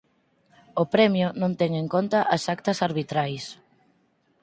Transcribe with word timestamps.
O 0.81 0.83
premio 0.93 1.27
non 1.41 1.51
ten 1.59 1.71
en 1.81 1.87
conta 1.95 2.19
as 2.35 2.43
actas 2.55 2.77
arbitrais. 2.87 3.45